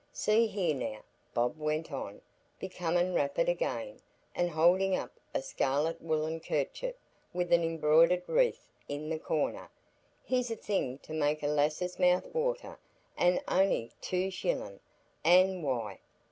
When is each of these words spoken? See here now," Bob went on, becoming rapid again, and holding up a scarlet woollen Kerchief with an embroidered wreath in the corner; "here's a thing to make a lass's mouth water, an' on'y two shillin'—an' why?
See 0.13 0.47
here 0.47 0.73
now," 0.73 1.01
Bob 1.35 1.59
went 1.59 1.91
on, 1.91 2.21
becoming 2.57 3.13
rapid 3.13 3.47
again, 3.47 3.99
and 4.33 4.49
holding 4.49 4.95
up 4.95 5.11
a 5.31 5.43
scarlet 5.43 6.01
woollen 6.01 6.39
Kerchief 6.39 6.95
with 7.33 7.53
an 7.53 7.61
embroidered 7.63 8.23
wreath 8.25 8.67
in 8.89 9.09
the 9.09 9.19
corner; 9.19 9.69
"here's 10.25 10.49
a 10.49 10.55
thing 10.55 10.97
to 11.03 11.13
make 11.13 11.43
a 11.43 11.47
lass's 11.47 11.99
mouth 11.99 12.25
water, 12.33 12.79
an' 13.15 13.41
on'y 13.47 13.91
two 14.01 14.31
shillin'—an' 14.31 15.61
why? 15.61 15.99